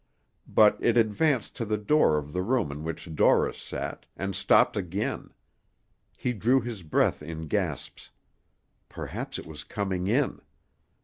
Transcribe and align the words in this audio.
But 0.47 0.77
it 0.83 0.97
advanced 0.97 1.55
to 1.57 1.63
the 1.63 1.77
door 1.77 2.17
of 2.17 2.33
the 2.33 2.41
room 2.41 2.71
in 2.71 2.83
which 2.83 3.13
Dorris 3.13 3.59
sat, 3.61 4.07
and 4.17 4.35
stopped 4.35 4.75
again; 4.75 5.29
he 6.17 6.33
drew 6.33 6.59
his 6.59 6.81
breath 6.81 7.21
in 7.21 7.45
gasps 7.47 8.09
perhaps 8.89 9.37
it 9.37 9.45
was 9.45 9.63
coming 9.63 10.07
in! 10.07 10.41